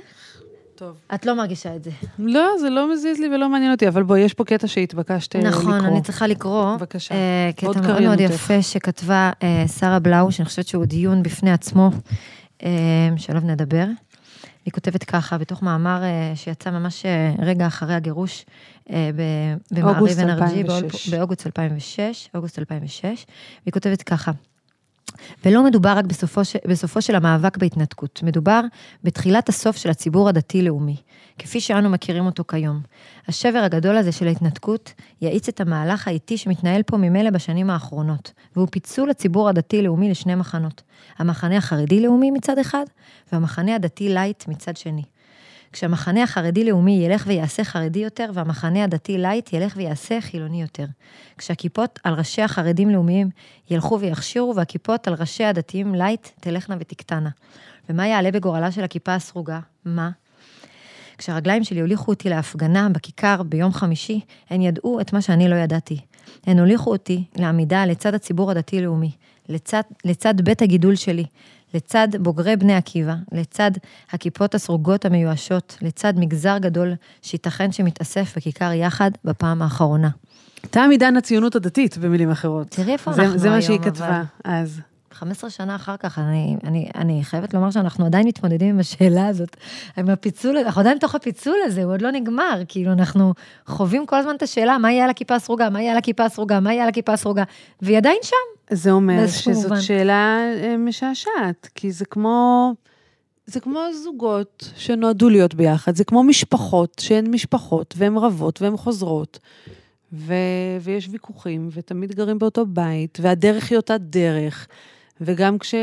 [0.82, 0.96] טוב.
[1.16, 1.92] את לא מרגישה את זה.
[2.20, 5.42] לא, זה לא מזיז לי ולא מעניין אותי, אבל בואי, יש פה קטע שהתבקשת אה,
[5.42, 5.62] לקרוא.
[5.64, 6.76] נכון, אני צריכה לקרוא.
[6.78, 7.16] בבקשה.
[7.16, 8.20] אה, עוד קטע מאוד מאוד.
[8.20, 11.90] יפה שכתבה אה, שרה בלאו, שאני חושבת שהוא דיון בפני עצמו,
[12.64, 12.70] אה,
[13.18, 13.86] שעליו נדבר.
[14.66, 17.06] היא כותבת ככה, בתוך מאמר אה, שיצא ממש
[17.40, 18.46] רגע אחרי הגירוש
[18.92, 21.10] אה, ב- במעריב אוגוסט אנרג'י, 2006.
[21.10, 23.26] באול- באוגוסט 2006, אוגוסט 2006,
[23.66, 24.32] והיא כותבת ככה.
[25.46, 26.56] ולא מדובר רק בסופו, ש...
[26.68, 28.62] בסופו של המאבק בהתנתקות, מדובר
[29.04, 30.96] בתחילת הסוף של הציבור הדתי-לאומי,
[31.40, 32.82] כפי שאנו מכירים אותו כיום.
[33.28, 38.68] השבר הגדול הזה של ההתנתקות יאיץ את המהלך האיטי שמתנהל פה ממילא בשנים האחרונות, והוא
[38.72, 40.82] פיצול הציבור הדתי-לאומי לשני מחנות.
[41.18, 42.86] המחנה החרדי-לאומי מצד אחד,
[43.32, 45.04] והמחנה הדתי-לייט מצד שני.
[45.74, 50.86] כשהמחנה החרדי-לאומי ילך ויעשה חרדי יותר, והמחנה הדתי-לייט ילך ויעשה חילוני יותר.
[51.38, 53.30] כשהכיפות על ראשי החרדים-לאומיים
[53.70, 57.30] ילכו ויכשירו, והכיפות על ראשי הדתיים-לייט תלכנה ותקטנה.
[57.90, 59.60] ומה יעלה בגורלה של הכיפה הסרוגה?
[59.86, 60.10] מה?
[61.18, 66.00] כשהרגליים שלי הוליכו אותי להפגנה בכיכר ביום חמישי, הן ידעו את מה שאני לא ידעתי.
[66.46, 69.12] הן הוליכו אותי לעמידה לצד הציבור הדתי-לאומי,
[69.50, 71.26] לצד, לצד בית הגידול שלי,
[71.74, 73.72] לצד בוגרי בני עקיבא, לצד
[74.12, 80.10] הכיפות הסרוגות המיואשות, לצד מגזר גדול שייתכן שמתאסף בכיכר יחד בפעם האחרונה.
[80.72, 82.68] תם עידן הציונות הדתית, במילים אחרות.
[82.70, 84.82] תראי איפה זה, אנחנו זה מה היום, שהיא אבל- כתבה אז.
[85.22, 89.58] 15 שנה אחר כך, אני, אני, אני חייבת לומר שאנחנו עדיין מתמודדים עם השאלה הזאת,
[89.98, 93.34] עם הפיצול, אנחנו עדיין בתוך הפיצול הזה, הוא עוד לא נגמר, כאילו אנחנו
[93.68, 96.60] חווים כל הזמן את השאלה, מה יהיה על הכיפה הסרוגה, מה יהיה על הכיפה הסרוגה,
[96.60, 97.44] מה יהיה על הכיפה הסרוגה,
[97.82, 98.76] והיא עדיין שם.
[98.76, 99.82] זה אומר שזאת מובן.
[99.82, 102.74] שאלה אה, משעשעת, כי זה כמו,
[103.46, 109.40] זה כמו זוגות שנועדו להיות ביחד, זה כמו משפחות שהן משפחות, והן רבות והן חוזרות,
[110.14, 110.34] ו,
[110.82, 114.68] ויש ויכוחים, ותמיד גרים באותו בית, והדרך היא אותה דרך.
[115.22, 115.76] וגם כש...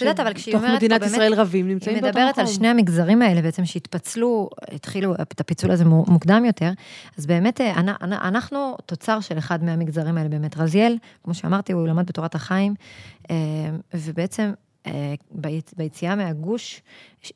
[0.00, 2.22] יודעת, אבל כשהיא אומרת פה מדינת באמת- ישראל רבים, היא נמצאים באותו מקום.
[2.22, 6.70] מדברת על שני המגזרים האלה בעצם שהתפצלו, התחילו את הפיצול הזה מו- מוקדם יותר,
[7.18, 10.56] אז באמת אה, אנ- אנ- אנחנו תוצר של אחד מהמגזרים האלה באמת.
[10.56, 12.74] רזיאל, כמו שאמרתי, הוא למד בתורת החיים,
[13.30, 13.36] אה,
[13.94, 14.52] ובעצם
[14.86, 14.92] אה,
[15.30, 16.82] ביצ- ביציאה מהגוש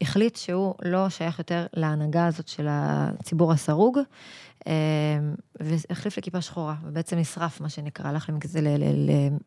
[0.00, 3.98] החליט שהוא לא שייך יותר להנהגה הזאת של הציבור הסרוג,
[5.61, 8.31] והחליף לכיפה שחורה, ובעצם נשרף, מה שנקרא, הלך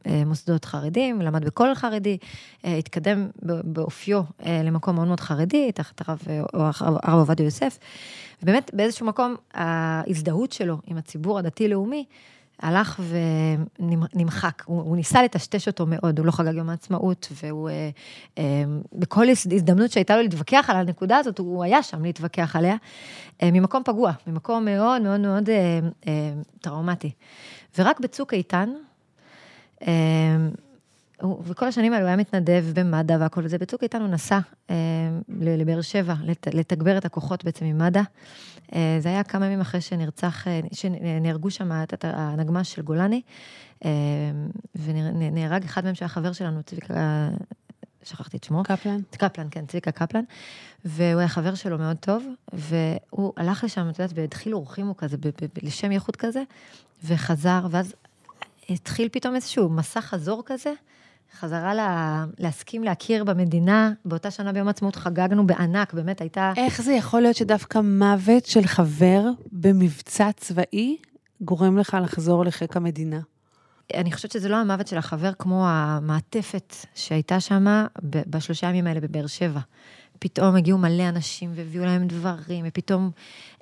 [0.05, 2.17] למוסדות חרדים, למד בכל חרדי,
[2.65, 3.29] אה, התקדם
[3.63, 6.41] באופיו אה, למקום מאוד מאוד חרדי, תחת אה,
[7.03, 7.79] הרב עובדיה יוסף,
[8.43, 12.05] ובאמת באיזשהו מקום ההזדהות שלו עם הציבור הדתי-לאומי,
[12.61, 12.99] הלך
[13.79, 17.89] ונמחק, הוא, הוא ניסה לטשטש אותו מאוד, הוא לא חגג יום העצמאות, והוא אה,
[18.37, 18.63] אה,
[18.93, 22.75] בכל הז- הזדמנות שהייתה לו להתווכח על הנקודה הזאת, הוא היה שם להתווכח עליה,
[23.43, 27.11] אה, ממקום פגוע, ממקום מאוד מאוד מאוד אה, אה, טראומטי.
[27.77, 28.69] ורק בצוק איתן,
[29.87, 29.87] אה,
[31.21, 34.75] הוא- וכל השנים האלו הוא היה מתנדב במד"א והכל זה, בצוק איתן הוא נסע אה,
[35.29, 38.01] לבאר שבע, לת, לתגבר את הכוחות בעצם עם מד"א.
[38.75, 43.21] אה, זה היה כמה ימים אחרי שנרצח, אה, שנהרגו שם את- הנגמ"ש של גולני,
[43.85, 43.89] אה,
[44.75, 47.29] ונהרג אחד מהם שהיה חבר שלנו, צביקה,
[48.03, 48.63] שכחתי את שמו.
[48.63, 48.99] קפלן?
[49.17, 50.23] קפלן, כן, צביקה קפלן,
[50.85, 52.23] והוא היה חבר שלו מאוד טוב,
[52.53, 56.43] והוא הלך לשם, את יודעת, בדחיל אורחים הוא כזה, ב- ב- ב- לשם ייחוד כזה,
[57.03, 57.93] וחזר, ואז
[58.69, 60.73] התחיל פתאום איזשהו מסע חזור כזה,
[61.39, 63.91] חזרה לה, להסכים להכיר במדינה.
[64.05, 66.53] באותה שנה ביום העצמאות חגגנו בענק, באמת הייתה...
[66.57, 70.97] איך זה יכול להיות שדווקא מוות של חבר במבצע צבאי
[71.41, 73.19] גורם לך לחזור לחיק המדינה?
[73.93, 79.27] אני חושבת שזה לא המוות של החבר כמו המעטפת שהייתה שם בשלושה ימים האלה בבאר
[79.27, 79.59] שבע.
[80.19, 83.11] פתאום הגיעו מלא אנשים והביאו להם דברים, ופתאום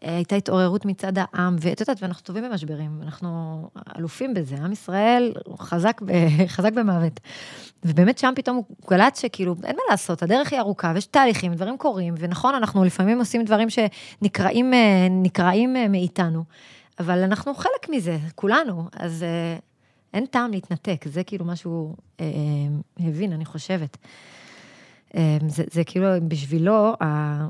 [0.04, 5.34] אה, הייתה התעוררות מצד העם, ואת יודעת, ואנחנו טובים במשברים, אנחנו אלופים בזה, עם ישראל
[5.60, 6.02] חזק,
[6.56, 7.20] חזק במוות.
[7.86, 11.78] ובאמת שם פתאום הוא קלט שכאילו, אין מה לעשות, הדרך היא ארוכה, ויש תהליכים, דברים
[11.78, 15.08] קורים, ונכון, אנחנו לפעמים עושים דברים שנקראים אה,
[15.76, 16.44] אה, מאיתנו,
[17.00, 19.26] אבל אנחנו חלק מזה, כולנו, אז...
[20.14, 22.26] אין טעם להתנתק, זה כאילו מה שהוא אה,
[23.00, 23.98] הבין, אני חושבת.
[25.16, 26.94] אה, זה, זה כאילו, בשבילו,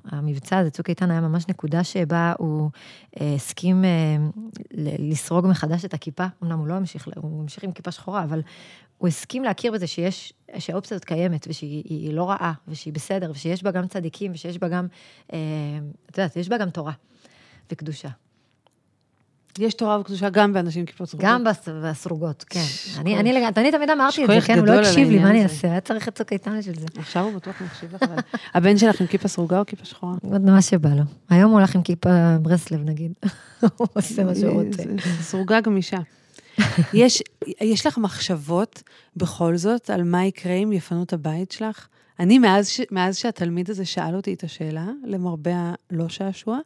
[0.06, 2.70] המבצע הזה, צוק איתן, היה ממש נקודה שבה הוא
[3.22, 3.90] אה, הסכים אה,
[5.00, 6.26] לסרוג מחדש את הכיפה.
[6.44, 8.42] אמנם הוא לא המשיך, הוא המשיך עם כיפה שחורה, אבל
[8.98, 13.64] הוא הסכים להכיר בזה שיש, שהאופציה הזאת קיימת, ושהיא היא לא רעה, ושהיא בסדר, ושיש
[13.64, 14.88] בה גם צדיקים, ושיש בה גם,
[15.34, 15.40] אה,
[16.06, 16.94] את יודעת, יש בה גם תורה
[17.72, 18.10] וקדושה.
[19.60, 21.26] יש תורה וקדושה גם באנשים עם כיפות סרוגות.
[21.30, 22.64] גם בס- בסרוגות, כן.
[22.98, 25.44] אני, אני, לג- אני תמיד אמרתי את זה, כן, הוא לא הקשיב לי, מה אני.
[25.44, 25.72] אעשה?
[25.72, 26.86] היה צריך את צוק איתן בשביל זה.
[26.98, 28.16] עכשיו הוא בטוח מקשיב לך, אבל...
[28.54, 30.16] הבן שלך עם כיפה סרוגה או כיפה שחורה?
[30.32, 31.04] עוד מה שבא לו.
[31.30, 32.10] היום הוא הולך עם כיפה
[32.42, 33.12] ברסלב, נגיד.
[33.78, 34.84] הוא עושה מה שהוא רוצה.
[34.84, 35.98] זה סרוגה גמישה.
[36.94, 37.24] יש,
[37.62, 38.84] יש לך מחשבות
[39.18, 41.88] בכל זאת על מה יקרה אם יפנו את הבית שלך?
[42.20, 45.52] אני, מאז, ש- מאז שהתלמיד הזה שאל אותי את השאלה, למרבה
[45.92, 46.60] הלא שעשוע,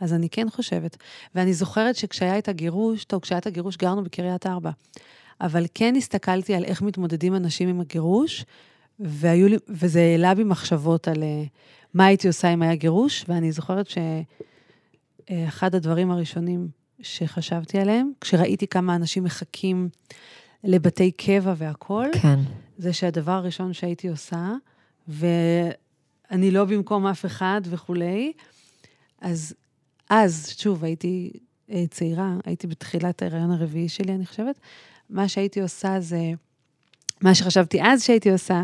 [0.00, 0.96] אז אני כן חושבת.
[1.34, 4.70] ואני זוכרת שכשהיה את הגירוש, טוב, כשהיה את הגירוש גרנו בקריית ארבע,
[5.40, 8.44] אבל כן הסתכלתי על איך מתמודדים אנשים עם הגירוש,
[9.00, 11.44] והיו לי, וזה העלה בי מחשבות על אה,
[11.94, 13.86] מה הייתי עושה אם היה גירוש, ואני זוכרת
[15.30, 16.68] שאחד הדברים הראשונים
[17.02, 19.88] שחשבתי עליהם, כשראיתי כמה אנשים מחכים
[20.64, 22.38] לבתי קבע והכול, כן.
[22.78, 24.52] זה שהדבר הראשון שהייתי עושה,
[25.08, 28.32] ואני לא במקום אף אחד וכולי,
[29.20, 29.54] אז
[30.10, 31.30] אז, שוב, הייתי
[31.70, 34.60] אה, צעירה, הייתי בתחילת ההיריון הרביעי שלי, אני חושבת.
[35.10, 36.32] מה שהייתי עושה זה,
[37.22, 38.62] מה שחשבתי אז שהייתי עושה,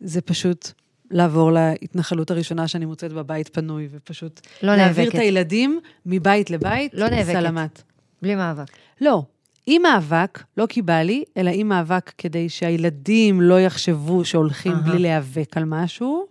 [0.00, 0.70] זה פשוט
[1.10, 5.14] לעבור להתנחלות הראשונה שאני מוצאת בבית פנוי, ופשוט לא להעביר נאבקת.
[5.14, 7.32] את הילדים מבית לבית, לא נאבקת.
[7.32, 7.82] סלמת.
[8.22, 8.66] בלי מאבק.
[9.00, 9.22] לא.
[9.66, 14.82] עם מאבק, לא כי בא לי, אלא עם מאבק כדי שהילדים לא יחשבו שהולכים אהה.
[14.82, 16.26] בלי להיאבק על משהו.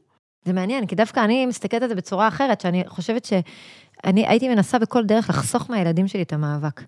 [0.45, 3.25] זה מעניין, כי דווקא אני מסתכלת על זה בצורה אחרת, שאני חושבת
[4.05, 6.81] שאני הייתי מנסה בכל דרך לחסוך מהילדים שלי את המאבק.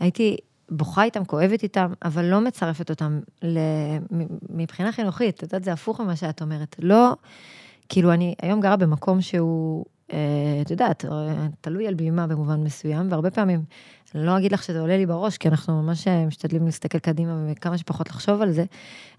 [0.00, 0.36] הייתי
[0.70, 3.20] בוכה איתם, כואבת איתם, אבל לא מצרפת אותם
[4.50, 6.76] מבחינה חינוכית, את יודעת, זה הפוך ממה שאת אומרת.
[6.78, 7.16] לא,
[7.88, 10.18] כאילו, אני היום גרה במקום שהוא, אה,
[10.62, 13.62] את יודעת, אה, תלוי על בימה במובן מסוים, והרבה פעמים,
[14.14, 17.46] אני לא אגיד לך שזה עולה לי בראש, כי אנחנו ממש אה, משתדלים להסתכל קדימה
[17.50, 18.64] וכמה שפחות לחשוב על זה,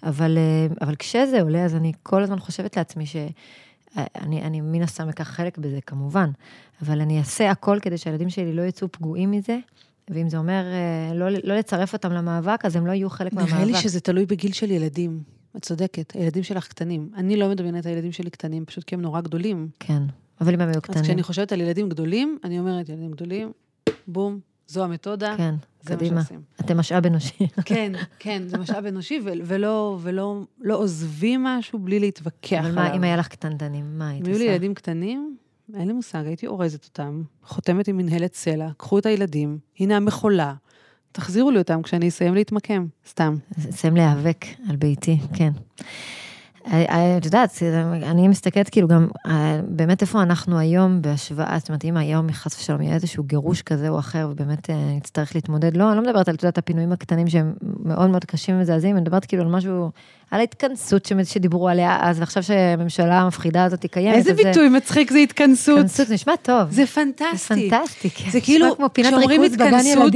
[0.04, 0.38] אבל,
[0.82, 3.16] אבל כשזה עולה, אז אני כל הזמן חושבת לעצמי ש...
[3.98, 6.30] אני, אני מן הסתם אקח חלק בזה, כמובן,
[6.82, 9.58] אבל אני אעשה הכל כדי שהילדים שלי לא יצאו פגועים מזה,
[10.10, 13.54] ואם זה אומר אה, לא, לא לצרף אותם למאבק, אז הם לא יהיו חלק מהמאבק.
[13.54, 15.24] נראה לי שזה תלוי בגיל של ילדים.
[15.58, 17.10] את צודקת, הילדים שלך קטנים.
[17.16, 19.70] אני לא מדמיינת את הילדים שלי קטנים, פשוט כי הם נורא גדולים.
[19.80, 20.04] כן,
[20.42, 21.04] אבל אם הם היו אז קטנים.
[21.04, 23.52] כשאני חושבת על ילדים גדולים, אני אומרת, ילדים גדולים,
[24.08, 26.22] בום, זו המתודה, כן, זה מה קדימה.
[26.60, 27.48] אתם משאב אנושי.
[27.66, 32.76] כן, כן, זה משאב אנושי, ו- ולא, ולא לא עוזבים משהו בלי להתווכח אבל עליו.
[32.84, 34.46] מה, אם היה לך קטנטנים, מה היית אם היו עושה?
[34.46, 35.38] לי ילדים קטנים,
[35.74, 40.54] אין לי מושג, הייתי אורזת אותם, חותמת עם מנהלת סלע, קחו את הילדים, הנה המחולה,
[41.12, 43.36] תחזירו לי אותם כשאני אסיים להתמקם, סתם.
[43.70, 45.52] אסיים להיאבק על ביתי, כן.
[46.74, 47.64] אה, אה, את יודעת,
[48.04, 52.60] אני מסתכלת כאילו גם, אה, באמת איפה אנחנו היום בהשוואה, זאת אומרת, אם היום חס
[52.60, 56.36] ושלום יהיה איזשהו גירוש כזה או אחר, ובאמת נצטרך להתמודד, לא, אני לא מדברת על,
[56.36, 57.54] את יודעת, הפינויים הקטנים שהם
[57.86, 59.92] מאוד מאוד קשים ומזעזעים, אני מדברת כאילו על משהו,
[60.32, 64.16] על ההתכנסות שדיברו עליה אז, ועכשיו שהממשלה המפחידה הזאת קיימת.
[64.16, 65.80] איזה זה- ביטוי מצחיק זה התכנסות.
[65.80, 66.70] התכנסות, נשמע טוב.
[66.70, 67.70] זה זה פנטסטי.
[67.70, 68.32] פנטסטי, כן.
[68.32, 70.14] זה כאילו, כשאומרים התכנסות.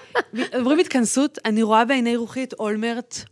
[0.58, 3.24] אומרים התכנסות, אני רואה בעיני רוחי את אולמרט,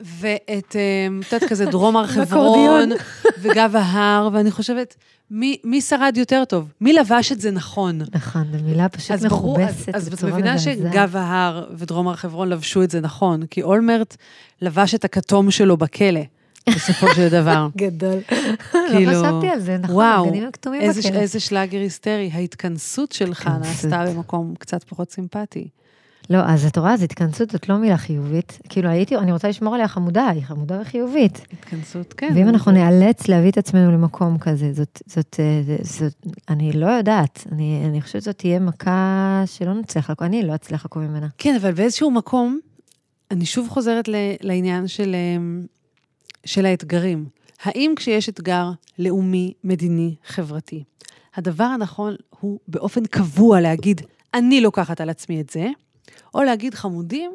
[0.00, 2.90] ואת, אה, את יודעת, כזה דרום הר חברון,
[3.42, 4.96] וגב ההר, ואני חושבת,
[5.30, 6.68] מי, מי שרד יותר טוב?
[6.80, 8.00] מי לבש את זה נכון?
[8.14, 10.58] נכון, זו מילה פשוט מכובסת אז את מבינה.
[10.58, 14.16] שגב ההר ודרום הר חברון לבשו את זה נכון, כי אולמרט
[14.62, 16.20] לבש את הכתום שלו בכלא,
[16.68, 17.68] בסופו של דבר.
[17.76, 18.18] גדול.
[18.90, 21.20] כאילו, לא חשבתי על זה, נכון, וואו, הבגדים הם כתומים איזה, בכלא.
[21.20, 23.50] איזה שלאגר היסטרי, ההתכנסות שלך.
[23.60, 25.68] נעשתה במקום קצת פחות סימפטי.
[26.30, 28.58] לא, אז את רואה, אז התכנסות זאת לא מילה חיובית.
[28.68, 31.46] כאילו הייתי, אני רוצה לשמור עליה חמודה, היא חמודה וחיובית.
[31.52, 32.32] התכנסות, כן.
[32.34, 37.46] ואם אנחנו נאלץ להביא את עצמנו למקום כזה, זאת, זאת, אה, זאת, אני לא יודעת,
[37.52, 41.26] אני, אני חושבת שזאת תהיה מכה שלא נצליח לקום, אני לא אצליח לקום ממנה.
[41.38, 42.60] כן, אבל באיזשהו מקום,
[43.30, 44.08] אני שוב חוזרת
[44.40, 45.66] לעניין של, אמ,
[46.44, 47.24] של האתגרים.
[47.62, 50.84] האם כשיש אתגר לאומי, מדיני, חברתי,
[51.36, 54.00] הדבר הנכון הוא באופן קבוע להגיד,
[54.34, 55.68] אני לוקחת על עצמי את זה,
[56.34, 57.30] או להגיד, חמודים,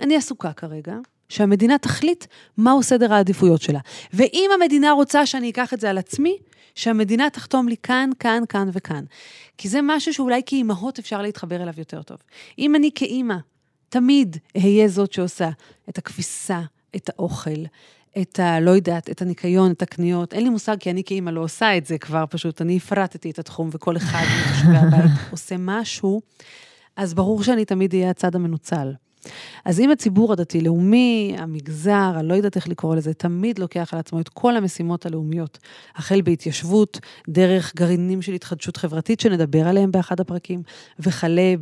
[0.00, 0.96] אני עסוקה כרגע,
[1.28, 2.24] שהמדינה תחליט
[2.56, 3.80] מהו סדר העדיפויות שלה.
[4.12, 6.36] ואם המדינה רוצה שאני אקח את זה על עצמי,
[6.74, 9.04] שהמדינה תחתום לי כאן, כאן, כאן וכאן.
[9.58, 12.18] כי זה משהו שאולי כאימהות אפשר להתחבר אליו יותר טוב.
[12.58, 13.34] אם אני כאימא
[13.88, 15.50] תמיד אהיה זאת שעושה
[15.88, 16.60] את הכביסה,
[16.96, 17.64] את האוכל,
[18.20, 18.60] את ה...
[18.60, 20.34] לא יודעת, את הניקיון, את הקניות.
[20.34, 23.38] אין לי מושג, כי אני כאימא לא עושה את זה כבר, פשוט אני הפרטתי את
[23.38, 26.20] התחום, וכל אחד מתושבי הבית עושה משהו,
[26.98, 28.92] אז ברור שאני תמיד אהיה הצד המנוצל.
[29.64, 34.20] אז אם הציבור הדתי-לאומי, המגזר, אני לא יודעת איך לקרוא לזה, תמיד לוקח על עצמו
[34.20, 35.58] את כל המשימות הלאומיות,
[35.96, 40.62] החל בהתיישבות, דרך גרעינים של התחדשות חברתית, שנדבר עליהם באחד הפרקים,
[40.98, 41.54] וכלה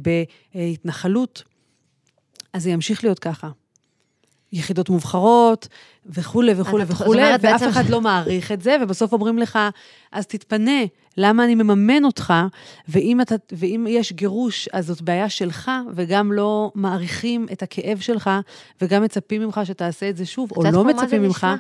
[0.54, 1.42] בהתנחלות,
[2.52, 3.48] אז זה ימשיך להיות ככה.
[4.52, 5.68] יחידות מובחרות,
[6.06, 9.58] וכולי וכולי וכולי, ואף בעצם- אחד לא מעריך את זה, ובסוף אומרים לך,
[10.12, 10.80] אז תתפנה,
[11.16, 12.34] למה אני מממן אותך,
[12.88, 18.30] ואם, אתה, ואם יש גירוש, אז זאת בעיה שלך, וגם לא מעריכים את הכאב שלך,
[18.80, 21.36] וגם מצפים ממך שתעשה את זה שוב, או לא מצפים ממך.
[21.36, 21.56] נשמע?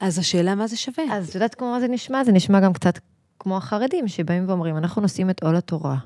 [0.00, 1.04] אז השאלה, מה זה שווה?
[1.12, 2.24] אז את יודעת כמו מה זה נשמע?
[2.24, 2.98] זה נשמע גם קצת
[3.38, 5.96] כמו החרדים, שבאים ואומרים, אנחנו נושאים את עול התורה,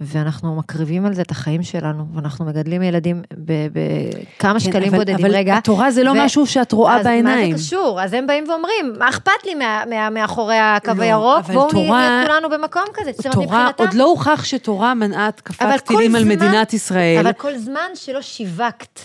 [0.00, 5.14] ואנחנו מקריבים על זה את החיים שלנו, ואנחנו מגדלים ילדים בכמה שקלים כן, אבל, בודדים.
[5.26, 7.50] אבל רגע, התורה זה לא ו- משהו שאת רואה אז בעיניים.
[7.52, 8.00] מה זה קשור?
[8.02, 11.46] אז הם באים ואומרים, מה אכפת לי מה, מה, מאחורי הקו לא, הירוק?
[11.46, 13.10] בואו נהיה כולנו במקום כזה.
[13.12, 17.18] זאת אומרת, מבחינתם- עוד לא הוכח שתורה מנעה התקפת טילים על מדינת ישראל.
[17.20, 19.00] אבל כל זמן שלא שיווקת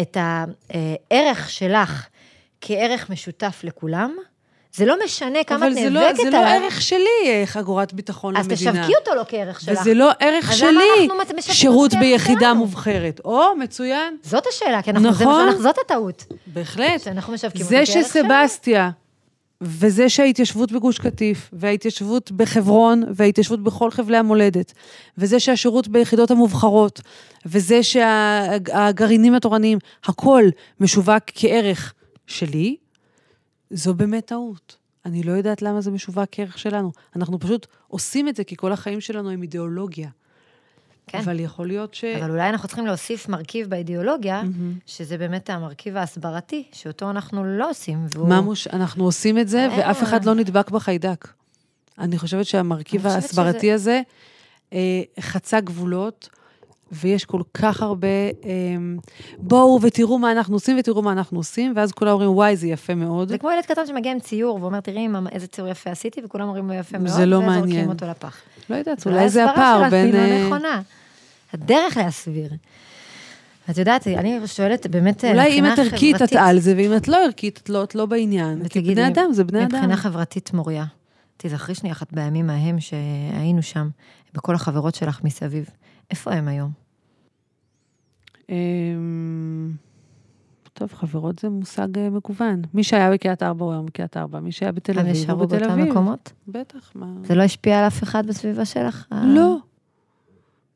[0.00, 2.06] את הערך שלך
[2.60, 4.12] כערך משותף לכולם,
[4.74, 6.62] זה לא משנה כמה את אבל זה לא, נאבקת זה לא עליו.
[6.64, 8.72] ערך שלי, אה, חגורת ביטחון אז למדינה.
[8.72, 9.80] תשווקי אותו לא כערך שלך.
[9.80, 11.08] וזה לא ערך אז שלי,
[11.40, 12.54] שירות ביחידה?
[12.54, 13.20] מובחרת.
[13.24, 15.44] או, מצוין, זאת השאלה, כי אנחנו, זה נכון.
[15.46, 16.24] שאנחנו, זאת הטעות.
[16.46, 17.00] בהחלט.
[17.00, 18.04] שאנחנו משווקים אותו זה כערך שלנו.
[18.04, 18.90] שסבסטיה,
[19.60, 24.72] וזה שההתיישבות בגוש קטיף, וההתיישבות בחברון, וההתיישבות בכל חבלי המולדת,
[25.18, 27.00] וזה שהשירות ביחידות המובחרות,
[27.46, 30.44] וזה שהגרעינים התורניים, הכל
[30.80, 31.92] משווק כערך
[32.26, 32.76] שלי,
[33.72, 34.76] זו באמת טעות.
[35.06, 36.92] אני לא יודעת למה זה משווק כערך שלנו.
[37.16, 40.08] אנחנו פשוט עושים את זה כי כל החיים שלנו הם אידיאולוגיה.
[41.06, 41.18] כן.
[41.18, 42.04] אבל יכול להיות ש...
[42.04, 44.42] אבל אולי אנחנו צריכים להוסיף מרכיב באידיאולוגיה,
[44.86, 48.06] שזה באמת המרכיב ההסברתי, שאותו אנחנו לא עושים.
[48.14, 48.28] והוא...
[48.28, 49.78] ממוש, אנחנו עושים את זה, אה.
[49.78, 51.28] ואף אחד לא נדבק בחיידק.
[51.98, 54.00] אני חושבת שהמרכיב אני חושבת ההסברתי שזה- הזה
[54.72, 54.78] אה,
[55.20, 56.28] חצה גבולות,
[56.92, 58.08] ויש כל כך הרבה,
[58.44, 58.50] אה,
[59.38, 62.94] בואו ותראו מה אנחנו עושים ותראו מה אנחנו עושים, ואז כולם אומרים, וואי, זה יפה
[62.94, 63.28] מאוד.
[63.28, 66.68] זה כמו ילד קטן שמגיע עם ציור ואומר, תראי איזה ציור יפה עשיתי, וכולם אומרים
[66.68, 67.88] לו יפה מאוד, זה לא וזורקים מעניין.
[67.88, 68.36] אותו לפח.
[68.70, 70.04] לא יודעת, אולי זה ההסברה הפער שלך בין...
[70.04, 70.82] היא לא אה, נכונה.
[71.52, 72.50] הדרך להסביר.
[73.70, 77.24] את יודעת, אני שואלת באמת, אולי אם את ערכית, את על זה, ואם את לא
[77.24, 78.68] ערכית, את לא, את לא בעניין.
[78.68, 79.66] כי בני אדם זה בני אדם.
[79.66, 80.84] מבחינה חברתית מוריה,
[81.36, 83.88] תזכרי שנייה אחת בימים ההם שהיינו שם,
[84.34, 85.64] בכל החברות שלך מסביב.
[86.10, 86.81] איפה הם היום?
[88.52, 89.72] אמ,
[90.72, 92.62] טוב, חברות זה מושג אה, מגוון.
[92.74, 95.58] מי שהיה בקריית ארבע הוא היום בקריית ארבע, מי שהיה בתל אביב הוא נשארו בתל
[95.58, 95.90] באותם אביב.
[95.90, 96.32] מקומות?
[96.48, 97.06] בטח, מה...
[97.24, 99.06] זה לא השפיע על אף אחד בסביבה שלך?
[99.24, 99.56] לא.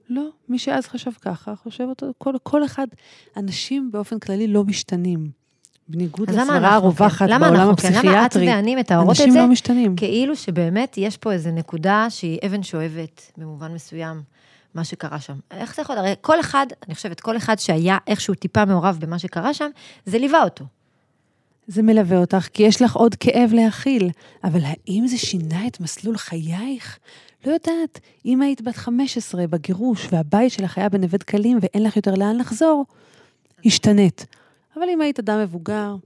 [0.08, 2.86] לא, מי שאז חשב ככה, חושב אותו, כל, כל אחד,
[3.36, 5.30] אנשים באופן כללי לא משתנים.
[5.88, 7.34] בניגוד למה לסברה אנחנו הרווחת כן?
[7.34, 7.88] למה בעולם אנחנו כן?
[7.88, 9.96] למה את הפסיכיאטרי, ואני מתארות את אנשים זה לא משתנים.
[9.96, 14.22] כאילו שבאמת יש פה איזו נקודה שהיא אבן שואבת במובן מסוים,
[14.76, 15.34] מה שקרה שם.
[15.50, 15.98] איך זה יכול?
[15.98, 19.70] הרי כל אחד, אני חושבת, כל אחד שהיה איכשהו טיפה מעורב במה שקרה שם,
[20.06, 20.64] זה ליווה אותו.
[21.66, 24.10] זה מלווה אותך, כי יש לך עוד כאב להכיל.
[24.44, 26.98] אבל האם זה שינה את מסלול חייך?
[27.46, 28.00] לא יודעת.
[28.24, 32.84] אם היית בת 15 בגירוש, והבית שלך היה בנווה דקלים ואין לך יותר לאן לחזור,
[33.64, 34.26] השתנית.
[34.76, 35.96] אבל אם היית אדם מבוגר,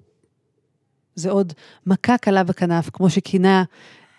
[1.14, 1.52] זה עוד
[1.86, 3.64] מכה קלה בכנף, כמו שכינה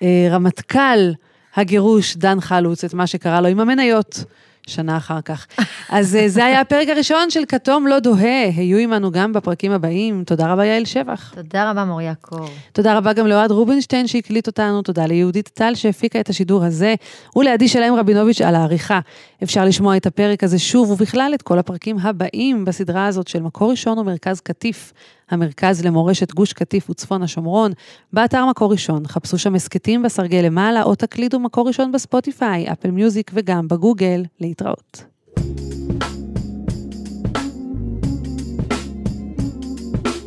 [0.01, 1.11] אה, רמטכ"ל
[1.55, 4.23] הגירוש דן חלוץ את מה שקרה לו עם המניות.
[4.67, 5.47] שנה אחר כך.
[5.89, 8.49] אז אה, זה היה הפרק הראשון של כתום לא דוהה.
[8.55, 10.23] היו עמנו גם בפרקים הבאים.
[10.23, 11.33] תודה רבה, יעל שבח.
[11.35, 12.49] תודה רבה, מוריה קור.
[12.73, 16.95] תודה רבה גם לאוהד רובינשטיין שהקליט אותנו, תודה ליהודית טל שהפיקה את השידור הזה,
[17.35, 18.99] ולעדי שלם רבינוביץ' על העריכה.
[19.43, 23.71] אפשר לשמוע את הפרק הזה שוב, ובכלל את כל הפרקים הבאים בסדרה הזאת של מקור
[23.71, 24.93] ראשון ומרכז קטיף,
[25.31, 27.71] המרכז למורשת גוש קטיף וצפון השומרון,
[28.13, 33.31] באתר מקור ראשון, חפשו שם הסכתים בסרגל למעלה, או תקלידו מקור ראשון בספוטיפיי, אפל מיוזיק
[33.33, 34.23] וגם בגוגל.
[34.39, 35.03] להתראות.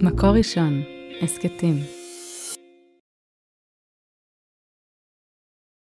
[0.03, 0.83] מקור ראשון,
[1.23, 1.94] הסכתים.